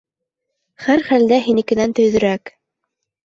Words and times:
Һәр 0.85 1.03
хәлдә 1.09 1.39
һинекенән 1.49 1.95
төҙөрәк. 1.99 2.55